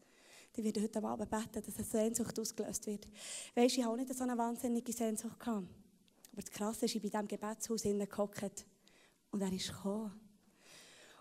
[0.55, 3.09] Die wird heute Abend beten, dass eine Sehnsucht ausgelöst wird.
[3.55, 5.67] Weißt du, ich habe auch nicht so eine wahnsinnige Sehnsucht gehabt.
[6.33, 8.67] Aber das Krasse ist, ich bin in diesem Gebetshaus gehockt
[9.31, 10.13] und er ist gekommen.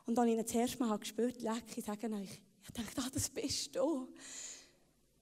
[0.06, 3.10] Und als ich ihn das erste Mal gespürt habe, ich sage euch, ich dachte, ah,
[3.14, 4.10] das bist du.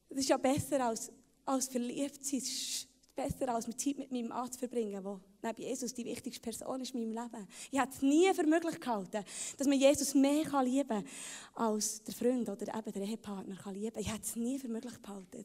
[0.10, 1.12] Das ist ja besser als
[1.45, 2.39] als verliebt sein.
[2.39, 6.05] Es ist besser, als mit Zeit mit meinem Mann zu verbringen, der neben Jesus die
[6.05, 7.47] wichtigste Person ist in meinem Leben.
[7.71, 9.23] Ich hätte es nie für möglich gehalten,
[9.58, 11.05] dass man Jesus mehr lieben kann,
[11.53, 14.93] als der Freund oder eben der Ehepartner kann lieben Ich hätte es nie für möglich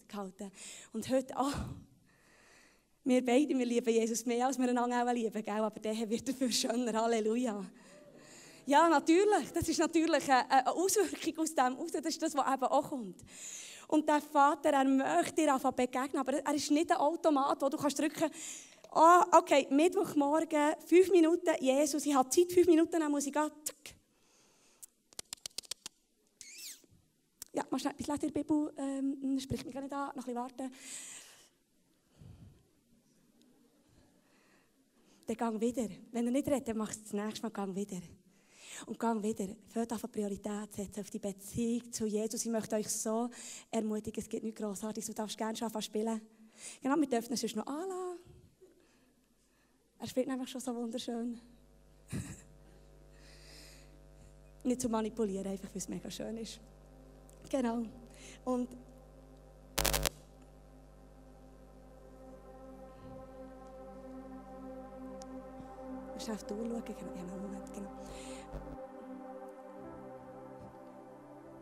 [0.09, 0.51] gehalten.
[0.93, 1.53] Und heute, oh,
[3.05, 5.55] wir beide, wir lieben Jesus mehr, als wir einander auch lieben, gell?
[5.55, 6.93] aber der wird dafür schöner.
[7.01, 7.65] Halleluja.
[8.67, 9.51] Ja, natürlich.
[9.55, 13.17] Das ist natürlich eine Auswirkung aus dem Das ist das, was eben auch kommt.
[13.91, 17.69] Und der Vater, er möchte dir einfach begegnen, aber er ist nicht ein Automat, wo
[17.69, 18.31] du kannst drücken
[18.93, 23.51] oh, okay, Mittwochmorgen, fünf Minuten, Jesus, ich habe Zeit, fünf Minuten, dann muss ich gehen.
[27.53, 30.15] Ja, mal schnell lesen in der Bibel, ähm, spricht mich gar nicht an, noch ein
[30.17, 30.73] bisschen warten.
[35.27, 35.89] Dann gang wieder.
[36.13, 38.01] Wenn er nicht redet, dann machst du das nächste Mal gang wieder.
[38.87, 42.45] Und gang wieder, fällt auf Priorität setzen, auf die Beziehung zu Jesus.
[42.45, 43.29] Ich möchte euch so
[43.71, 45.07] ermutigen, es gibt nichts Grossartiges.
[45.07, 46.21] Du darfst gerne schon spielen.
[46.83, 48.19] Genau, wir dürfen es sonst noch anlassen.
[49.99, 51.41] Er spielt einfach schon so wunderschön.
[54.65, 56.61] Nicht zu manipulieren, einfach weil es mega schön ist.
[57.51, 57.83] Genau.
[58.45, 58.69] Und
[66.21, 66.85] schnell auf die Uhr schauen.
[66.85, 67.91] Genau, Moment, genau.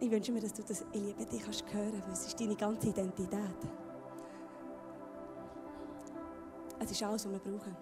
[0.01, 2.55] Ich wünsche mir, dass du das Ich liebe dich kannst hören, weil es ist deine
[2.55, 3.41] ganze Identität.
[6.79, 7.77] Es ist alles, was wir brauchen.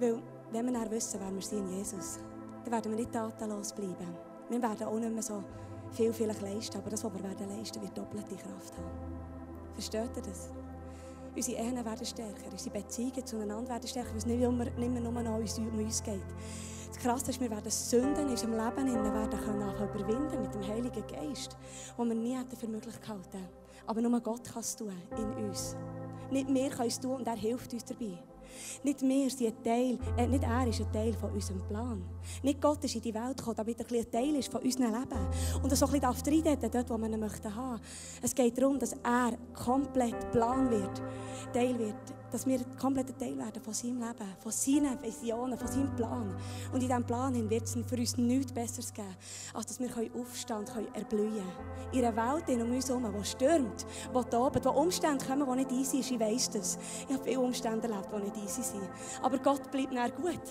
[0.00, 2.18] Weil, wenn wir dann wissen, wer wir sind in Jesus,
[2.64, 4.16] dann werden wir nicht tatenlos bleiben.
[4.48, 5.44] Wir werden auch nicht mehr so
[5.92, 8.90] viel vielleicht leisten, aber das, was wir werden leisten, wird doppelte Kraft haben.
[9.74, 10.50] Versteht ihr das?
[11.36, 15.00] Unsere Ehen werden stärker, unsere Beziehungen zueinander werden stärker, weil es nicht, immer, nicht mehr
[15.00, 16.22] nur uns, um uns geht.
[16.88, 20.66] Das Krasse ist, wir werden Sünden in unserem Leben in werden können überwinden mit dem
[20.66, 21.56] Heiligen Geist,
[21.96, 23.48] wo wir nie hätten für möglich gehalten.
[23.86, 25.76] Aber nur Gott kann es tun, in uns.
[26.30, 28.16] Nicht wir können es tun und er hilft uns dabei.
[28.82, 32.02] Nicht wir sind ein Teil, äh, nicht er ist ein Teil von unserem Plan.
[32.42, 35.26] Nicht Gott ist in die Welt gekommen, damit er ein Teil ist von unserem Leben.
[35.62, 37.80] Und er so ein bisschen reinreden dort, wo wir ihn möchten haben.
[38.22, 41.02] Es geht darum, dass er komplett Plan wird,
[41.52, 45.94] Teil wird dass wir kompletter Teil werden von seinem Leben, von seinen Visionen, von seinem
[45.94, 46.36] Plan.
[46.72, 49.14] Und in diesem Plan wird es für uns nichts Besseres geben,
[49.52, 49.88] als dass wir
[50.20, 51.92] aufstehen und erblühen können.
[51.92, 55.70] In einer Welt um uns herum, die stürmt, die tobt, wo Umstände kommen, die nicht
[55.70, 56.20] easy sind.
[56.20, 56.76] Ich weiss das.
[57.08, 58.90] Ich habe viele Umstände erlebt, die nicht easy sind.
[59.22, 60.42] Aber Gott bleibt näher gut.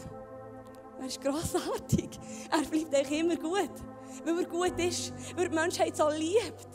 [1.01, 2.17] Er ist grossartig.
[2.49, 3.73] Er bleibt eigentlich immer gut.
[4.23, 5.11] Weil er gut ist.
[5.35, 6.72] Weil die Menschheit so liebt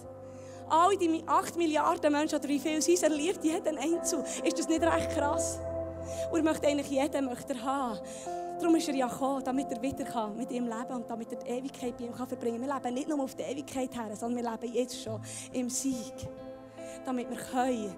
[0.71, 4.25] all die 8 Milliarden Menschen, oder wie viel sind, er liebt jeden Einzelnen.
[4.45, 5.59] Ist das nicht recht krass?
[6.31, 7.99] Und er möchte eigentlich jeden möchte er haben.
[8.59, 11.39] Darum ist er ja gekommen, damit er wieder kann mit ihm leben und damit er
[11.39, 12.83] die Ewigkeit bei ihm kann verbringen kann.
[12.83, 15.21] Wir leben nicht nur auf die Ewigkeit her, sondern wir leben jetzt schon
[15.53, 16.15] im Sieg.
[17.05, 17.95] Damit wir können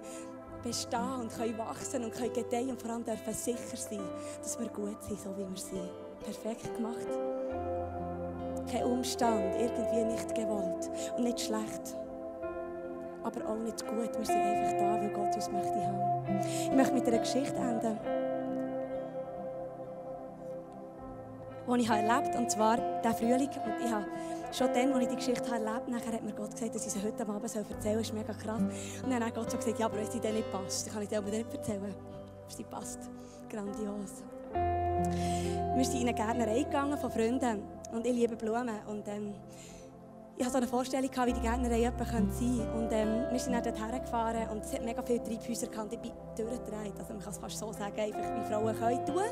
[0.63, 4.07] bestehen und können wachsen und können gedeihen und vor allem dürfen sicher sein,
[4.39, 5.89] dass wir gut sind, so wie wir sind.
[6.23, 7.07] Perfekt gemacht.
[8.71, 11.97] Kein Umstand, irgendwie nicht gewollt und nicht schlecht.
[13.23, 14.17] Aber auch nicht gut.
[14.17, 16.39] Wir sind einfach da, weil Gott uns möchte haben.
[16.43, 17.99] Ich möchte mit einer Geschichte enden.
[21.67, 23.49] die ich erlebt habe, und zwar diesen Frühling.
[23.49, 24.05] Und ich habe
[24.51, 27.03] schon dann, als ich die Geschichte erlebt habe, hat mir Gott gesagt, dass ich sie
[27.03, 27.93] heute Abend erzählen soll.
[27.93, 28.61] Das ist mega krass.
[29.03, 31.03] Und dann hat Gott so gesagt, ja, aber wenn sie dir nicht passt, dann kann
[31.03, 31.93] ich dir aber nicht erzählen.
[32.47, 32.99] Sie passt.
[33.49, 34.23] Grandios.
[34.53, 38.79] Wir sind in eine Gärtnerei gegangen von Freunden und ich liebe Blumen.
[38.87, 39.33] Und, ähm,
[40.37, 42.73] ich hatte so eine Vorstellung, wie die Gärtnerei sein könnte.
[42.73, 45.93] Und ähm, wir sind dann dorthin gefahren und es hat mega viele Treibhäuser gehabt.
[45.93, 46.93] Ich bin durchgedreht.
[46.97, 49.23] Also man kann es fast so sagen, einfach wie Frauen können tun.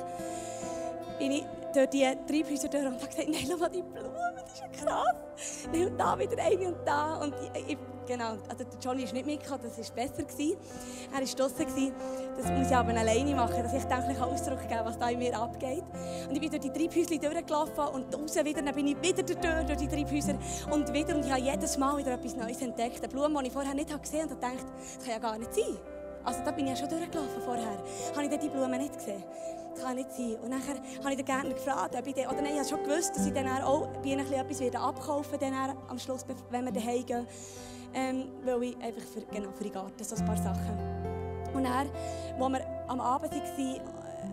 [1.18, 4.54] Bin ich durch die Treibhäuser durch und habe gesagt, nein, schau mal die Blumen, das
[4.54, 5.68] ist ja krass.
[5.74, 7.16] Und da wieder eine und da.
[7.16, 7.78] Und ich, ich,
[8.10, 10.24] genau, also der Johnny ist nicht mitgekommen, das war besser.
[10.24, 10.58] Gewesen.
[11.14, 11.94] Er war draußen.
[12.38, 15.38] Das muss ich aber alleine machen, dass ich denke, Ausdruck geben was da in mir
[15.38, 15.84] abgeht.
[16.28, 19.38] Und ich bin durch die Treibhäuser durchgelaufen und raus wieder, dann bin ich wieder durch,
[19.66, 20.36] durch die Treibhäuser
[20.72, 21.16] und wieder.
[21.16, 23.00] Und ich habe jedes Mal wieder etwas Neues entdeckt.
[23.00, 25.54] Eine Blume, die ich vorher nicht gesehen habe und dachte, das kann ja gar nicht
[25.54, 25.78] sein.
[26.24, 27.78] Also da bin ich ja schon durchgelaufen vorher.
[28.16, 29.24] Habe ich die Blume nicht gesehen?
[29.76, 30.36] Das kann nicht sein.
[30.42, 32.84] Und nachher habe ich den Gärtner gefragt, ob ich den, oder nein, ich habe schon
[32.84, 37.06] gewusst, dass ich dann auch bei ihnen etwas abkaufen werde, am Schluss, wenn wir daheim
[37.06, 37.28] gehen.
[37.94, 40.78] Ähm, weil ich einfach für, genau, für den Garten so ein paar Sachen.
[41.54, 41.90] Und dann, als
[42.40, 43.80] wir am Abend waren, äh,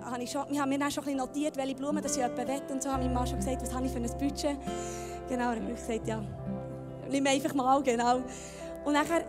[0.05, 2.49] habe ich, schon, wir haben mir dann schon ein notiert, welche Blumen das ich jemanden
[2.49, 2.63] will.
[2.71, 4.57] Und so habe ich Mann schon gesagt, was habe ich für ein Budget.
[5.29, 6.23] Genau, dann habe ich gesagt, ja,
[7.11, 8.17] nimm einfach mal, genau.
[8.85, 9.25] Und nachher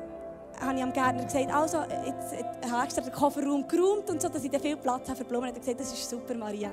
[0.60, 4.22] habe ich am Gärtner gesagt, also, jetzt, jetzt habe ich extra den Kofferraum geräumt und
[4.22, 5.50] so, dass ich dann viel Platz habe für Blumen.
[5.50, 6.72] Und er hat gesagt, das ist super, Maria.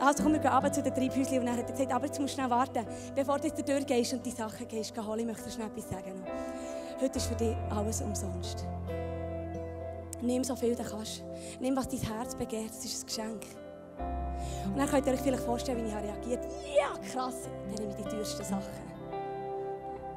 [0.00, 1.40] Also komm, wir gehen runter zu den Treibhäuschen.
[1.40, 4.24] Und er hat gesagt, aber jetzt musst du schnell warten, bevor du jetzt durchgehst und
[4.24, 6.24] die Sachen gehst, holen, ich möchte schnell etwas sagen.
[6.98, 8.66] Heute ist für dich alles umsonst.
[10.22, 11.22] Nimm so viel du kannst.
[11.60, 13.42] Nimm, was dein Herz begehrt, das ist ein Geschenk.
[14.64, 18.02] Und dann könnt ihr euch vielleicht vorstellen, wie ich reagiert Ja, krass, dann nehme ich
[18.02, 18.86] die teuersten Sachen.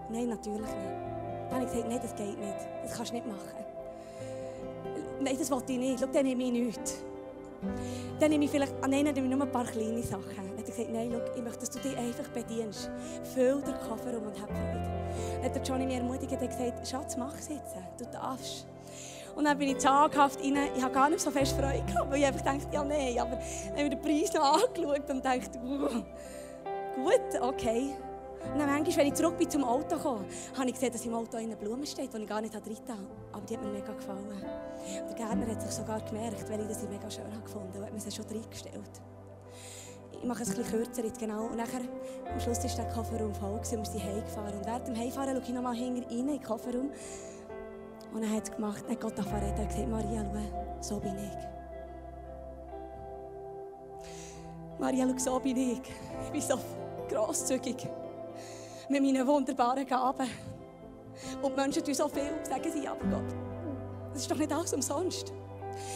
[0.10, 0.74] Nein, natürlich nicht.
[1.50, 2.58] Dann habe ich gesagt, nein, das geht nicht.
[2.84, 3.66] Das kannst du nicht machen.
[5.20, 6.00] Nein, das wollte ich nicht.
[6.00, 7.04] Schau, dann nehme ich nichts.
[8.22, 10.49] Dann nehme ich vielleicht, ah, nein, nehme ich nur ein paar kleine Sachen.
[10.70, 12.92] Er gesagt, nein, schau, ich möchte, dass du dich einfach bedienst.
[13.34, 14.84] Füll den Koffer um und hab Freude.
[15.36, 17.76] Dann hat der Johnny mir ermutigt und gesagt, Schatz, mach es jetzt.
[17.98, 18.68] Du darfst.
[19.36, 20.58] Und dann bin ich zaghaft rein.
[20.76, 23.18] Ich habe gar nicht so fest Freude gehabt, weil ich einfach dachte, ja, nein.
[23.18, 25.90] Aber dann habe ich den Preis noch angeschaut und dachte, uh,
[27.02, 27.96] gut, okay.
[28.54, 31.16] Und dann manchmal, wenn ich zurück bin zum Auto kam, habe ich gesehen, dass im
[31.16, 32.70] Auto eine Blume steht, die ich gar nicht habe.
[33.32, 34.30] Aber die hat mir mega gefallen.
[34.30, 37.80] Und der Gärtner hat sich sogar gemerkt, weil ich das mega schön habe gefunden habe.
[37.80, 39.02] Er hat mir sie schon reingestellt.
[40.12, 41.46] Ich mache es bisschen kürzer jetzt genau.
[41.46, 41.82] Und nachher,
[42.32, 44.58] am Schluss war der Kofferraum voll und wir sind heimgefahren.
[44.58, 46.92] Und während dem Heimfahren schaue ich nochmal hinter rein in den Kofferraum.
[48.14, 50.26] Und er hat gemacht, er hat Gott angefangen hat gesagt, Maria,
[50.82, 51.38] schau, so bin ich.
[54.80, 55.82] Maria, schau, so bin ich.
[56.26, 56.60] Ich bin so
[57.08, 57.88] grosszügig
[58.90, 60.28] mit meinen wunderbaren Gaben.
[61.42, 63.36] Und die Menschen tun so viel, sagen sie, aber Gott,
[64.14, 65.32] das ist doch nicht alles umsonst.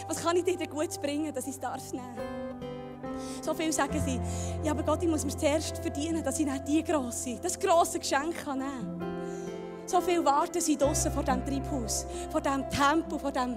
[0.07, 2.42] Was kann ich dir denn gut bringen, dass ich es darf nehmen?
[3.41, 4.19] So viel sagen sie,
[4.63, 7.99] ja, aber Gott, ich muss mir zuerst verdienen, dass ich nicht die grosse, das grosse
[7.99, 9.13] Geschenk kann nehmen kann.
[9.85, 13.55] So viel warten sie draußen vor diesem Treibhaus, vor diesem Tempel, vor diesem,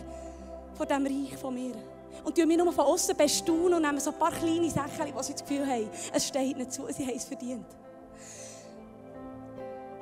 [0.75, 1.75] vor diesem Reich von mir.
[2.25, 5.23] Und die mich nur von außen bestaunen und nehmen so ein paar kleine Sachen, wo
[5.23, 7.67] sie das Gefühl haben, es steht nicht zu, sie haben es verdient.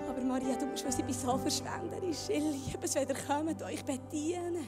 [0.09, 2.29] Aber Maria, du musst wissen, ich bin so verschwenderisch.
[2.29, 4.59] Ich liebe es, wenn ihr kommt und euch bedient.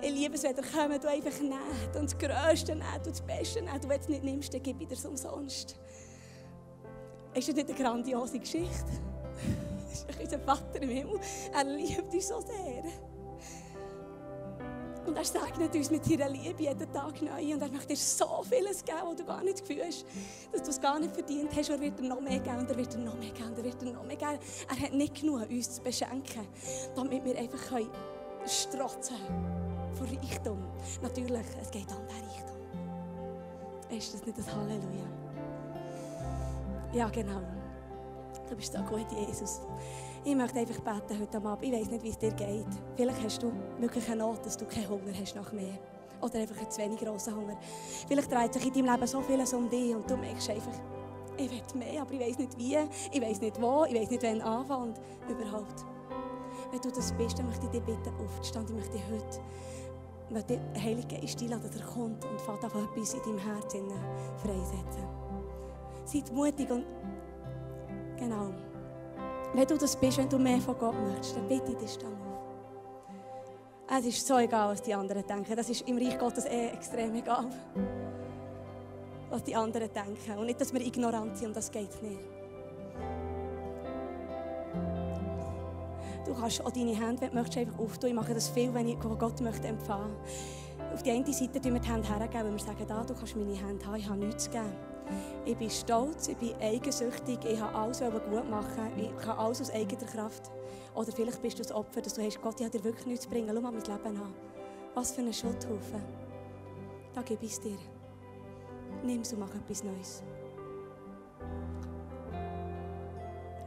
[0.00, 3.20] Ich liebe es, wenn ihr kommt und einfach nehmt und das Größte nehmt und das
[3.20, 3.82] Beste nehmt.
[3.82, 5.76] Wenn du es nicht nimmst, dann gib ich dir es umsonst.
[7.34, 8.68] Ist das nicht eine grandiose Geschichte?
[9.90, 11.18] Das ist unser Vater im Himmel.
[11.52, 12.84] Er liebt uns so sehr.
[15.06, 17.54] Und er segnet uns mit seiner Liebe jeden Tag neu.
[17.54, 20.04] Und er möchte dir so vieles geben, was du gar nicht hast,
[20.52, 21.70] dass du es gar nicht verdient hast.
[21.70, 23.64] Er wird dir noch mehr geben und er wird dir noch mehr geben und er
[23.64, 24.38] wird dir noch mehr geben.
[24.68, 26.46] Er hat nicht genug, uns zu beschenken,
[26.94, 27.90] damit wir einfach können
[28.46, 29.16] strotzen
[29.98, 30.58] von Reichtum.
[31.02, 32.56] Natürlich, es geht um den Reichtum.
[33.90, 35.06] Ist das nicht das Halleluja?
[36.92, 37.40] Ja, genau.
[38.48, 39.60] Du bist so gut, Jesus.
[40.24, 41.64] Ich möchte einfach beten heute Abend.
[41.64, 42.66] Ich weiß nicht, wie es dir geht.
[42.96, 45.78] Vielleicht hast du wirklich eine Not, dass du keinen Hunger hast nach mehr.
[46.20, 47.56] Oder einfach einen zu wenig grossen Hunger.
[48.08, 50.72] Vielleicht dreht sich in deinem Leben so vieles um dich und du merkst einfach,
[51.36, 52.76] ich will mehr, aber ich weiß nicht wie,
[53.12, 55.84] ich weiß nicht wo, ich weiß nicht, wann anfangen und überhaupt.
[56.70, 58.64] Wenn du das bist, dann möchte ich dich bitten, aufzustehen.
[58.66, 59.40] Ich möchte dich heute
[60.30, 63.88] weil der Heilige Geist einladen, der kommt und fährt auf etwas in deinem Herzen
[64.36, 65.06] freisetzen.
[66.04, 66.84] Seid mutig und
[68.16, 68.50] genau.
[69.54, 72.28] Wenn du das bist, wenn du mehr von Gott möchtest, dann bitte dich dann auf.
[73.98, 75.56] Es ist so egal, was die anderen denken.
[75.56, 77.46] Das ist im Reich Gottes eh extrem egal.
[79.30, 80.38] Was die anderen denken.
[80.38, 82.37] Und nicht, dass wir ignorant sind, um das geht nicht.
[86.24, 88.10] Du kannst auch deine Hände, wenn du möchtest, einfach auftun.
[88.10, 90.14] Ich mache das viel, wenn ich Gott möchte empfangen.
[90.92, 93.36] Auf die eine Seite tun wir die Hände hergeben, wenn wir sagen, da, du kannst
[93.36, 94.72] meine Hände haben, ich habe nichts zu geben.
[95.44, 99.70] Ich bin stolz, ich bin eigensüchtig, ich habe alles gut machen, ich kann alles aus
[99.70, 100.50] eigener Kraft.
[100.94, 103.24] Oder vielleicht bist du das Opfer, dass du hast, Gott, ich habe dir wirklich nichts
[103.24, 104.34] zu bringen, schau mal mein Leben an.
[104.94, 106.02] Was für ein Schutthaufen.
[107.14, 107.78] Da gebe ich es dir.
[109.04, 110.22] Nimm es und mach etwas Neues.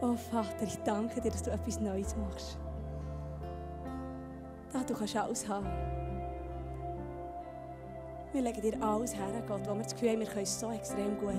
[0.03, 2.57] Oh Vater, ich danke dir, dass du etwas Neues machst.
[4.73, 5.67] Da, du kannst alles haben.
[8.33, 11.19] Wir legen dir alles her, Gott, wo wir das Gefühl haben, wir können so extrem
[11.19, 11.35] gut.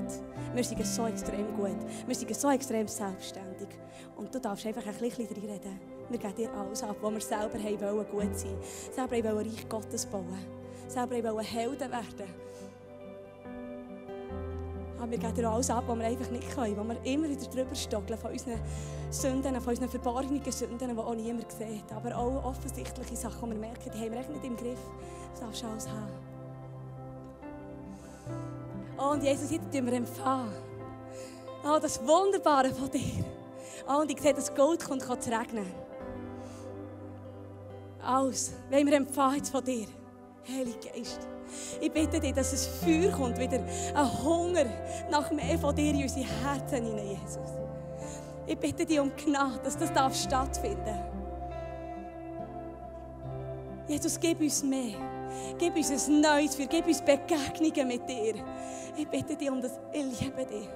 [0.54, 1.78] Wir sind so extrem gut.
[2.06, 3.68] Wir sind so extrem selbstständig.
[4.16, 5.80] Und du darfst einfach ein bisschen reden.
[6.08, 8.56] Wir geben dir alles ab, wo wir selber wollen, gut sein
[8.94, 10.38] Selber wollen Reich Gottes bauen.
[10.86, 12.51] Selber wollen Helden werden.
[15.12, 16.74] Wir geben dir alles ab, was wir einfach nicht können.
[16.74, 18.58] Wo wir immer wieder drüber stockeln von unseren
[19.10, 21.92] Sünden, von unseren verborgenen Sünden, die auch niemand sieht.
[21.94, 24.78] Aber auch offensichtliche Sachen, die wir merken, die haben wir echt nicht im Griff.
[25.32, 26.08] Das darfst du alles haben.
[28.96, 30.50] Oh, und Jesus, jetzt tun wir empfangen.
[31.62, 33.22] Oh, das Wunderbare von dir.
[33.86, 35.66] Oh, und ich sehe, dass Gold kommt, zu regnen.
[38.02, 39.88] Alles, wenn wir empfangen von dir.
[40.48, 41.20] Heiliger Geist.
[41.80, 43.60] Ich bitte dich, dass es Feuer kommt, wieder
[43.94, 44.64] ein Hunger
[45.10, 47.50] nach mehr von dir in unsere Herzen hinein, Jesus.
[48.46, 50.14] Ich bitte dich um Gnade, dass das darf
[53.88, 54.96] Jesus, gib uns mehr.
[55.58, 56.66] Gib uns ein neues Feuer.
[56.66, 58.34] Gib uns Begegnungen mit dir.
[58.96, 59.72] Ich bitte dich um das.
[59.92, 60.68] Ich liebe dich.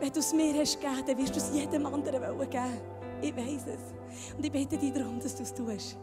[0.00, 2.80] Wenn du es mir hast gegeben, dann wirst du es jedem anderen geben.
[3.20, 4.36] Ich weiß es.
[4.36, 5.96] Und ich bitte dich darum, dass du es tust.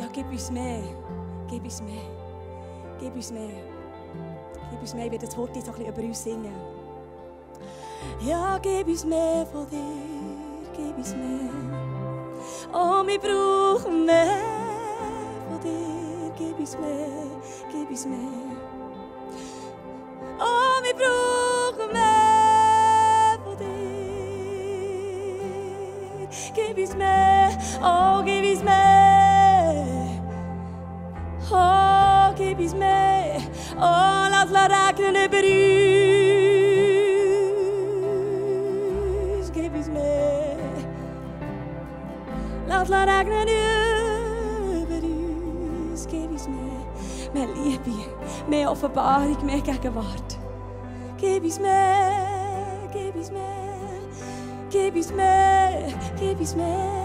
[0.00, 0.82] Ja, gib uns mehr.
[1.46, 2.08] Gib uns mehr.
[2.98, 3.50] Gib uns mehr.
[4.70, 5.04] Gib uns mehr.
[5.04, 6.54] Ich werde das Wort so ein bisschen über uns singen.
[8.22, 9.76] Ja, gib uns mehr von dir.
[10.74, 11.50] Gib uns mehr.
[12.72, 14.38] Oh, wir brauchen mehr
[15.50, 16.32] von dir.
[16.38, 17.26] Gib uns mehr.
[17.70, 18.18] Gib uns mehr.
[20.38, 23.66] Oh, wir brauchen mehr von dir.
[26.54, 27.19] Gib uns mehr.
[43.08, 43.48] Regnen
[44.82, 45.06] über
[45.92, 46.06] uns.
[46.10, 46.80] Gib uns mehr.
[47.32, 47.96] Mehr Liebe,
[48.48, 50.38] mehr Offenbarung, mehr Gegenwart.
[51.16, 53.40] Gib uns mehr, gib uns mehr,
[54.70, 57.00] gib uns mehr, gib uns mehr.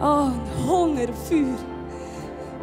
[0.00, 0.30] Oh,
[0.66, 1.58] Hunger und Feuer.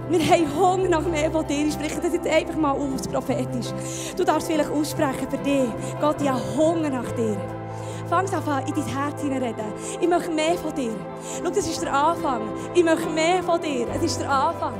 [0.09, 1.67] Wir haben Hunger nach mehr von dir.
[1.67, 3.67] Ich spreche das jetzt einfach mal aus, prophetisch.
[4.17, 5.69] Du darfst vielleicht aussprechen für dich.
[6.01, 7.37] Gott, ich habe Hunger nach dir.
[8.09, 9.55] Fang an, in dein Herz reden.
[10.01, 10.91] Ich möchte mehr von dir.
[11.37, 12.41] Schau, das ist der Anfang.
[12.73, 13.87] Ich möchte mehr von dir.
[13.95, 14.73] Es ist der Anfang.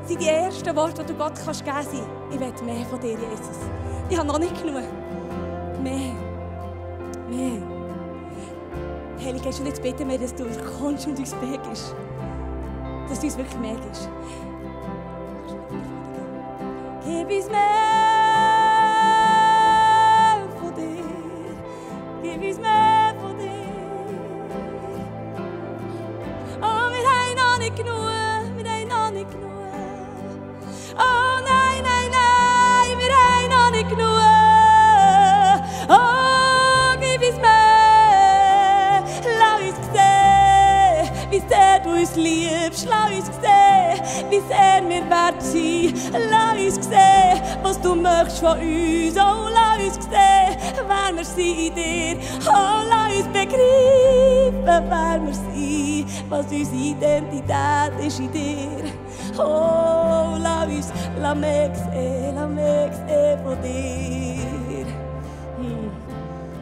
[0.00, 1.92] Das sind die ersten Worte, die du Gott kannst geben kannst.
[2.32, 3.58] Ich will mehr von dir, Jesus.
[4.10, 4.82] Ich habe noch nicht genug.
[5.80, 6.12] Mehr.
[7.30, 7.62] Mehr.
[9.24, 10.44] Heilige Geist, und jetzt beten wir, dass du
[10.78, 11.94] kommst und uns mehr gibst.
[13.08, 14.08] Dass du uns wirklich mehr gibst.
[17.04, 18.05] Gib uns mehr
[39.62, 42.86] uns sehen, wie sehr du uns liebst.
[42.88, 44.66] Lass uns sehen, wie sehr
[50.86, 52.16] wer wir sind in dir.
[52.46, 56.06] Oh, lass uns begreifen, wer wir sind.
[56.28, 58.84] Was unsere Identität ist in dir.
[59.38, 64.86] Oh, lass uns, lass mich sehen, lass mich sehen von dir.
[65.58, 65.90] Hm.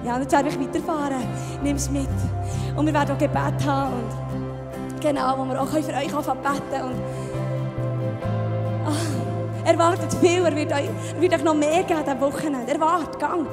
[0.04, 1.22] Ja, jetzt werde ich weiterfahren.
[1.62, 2.08] Nimm es mit.
[2.76, 3.92] Und wir werden auch Gebet haben.
[3.92, 6.82] Und genau, wo wir auch für euch anfangen beten.
[6.82, 7.00] Und
[8.86, 10.44] ah, erwartet viel.
[10.44, 12.72] Er wird, euch, er wird euch noch mehr geben am Wochenende.
[12.72, 13.46] Erwartet, gang.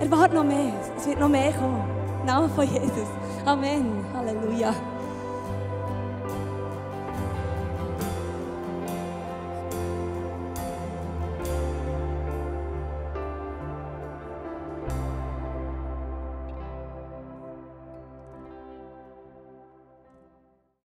[0.00, 0.72] Erwartet noch mehr.
[0.96, 1.82] Es wird noch mehr kommen.
[2.20, 3.08] Im Namen von Jesus.
[3.44, 4.04] Amen.
[4.14, 4.74] Halleluja.